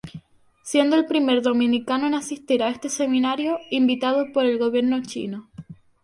Siendo 0.63 0.95
el 0.95 1.05
primer 1.05 1.43
dominicano 1.43 2.07
en 2.07 2.15
asistir 2.15 2.63
a 2.63 2.69
este 2.69 2.89
seminario 2.89 3.59
invitado 3.69 4.31
por 4.33 4.45
el 4.47 4.57
gobierno 4.57 5.03
chino. 5.03 5.51